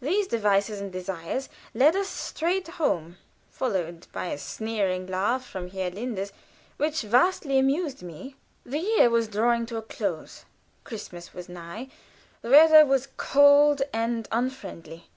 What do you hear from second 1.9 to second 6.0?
us straight home, followed by a sneering laugh from Herr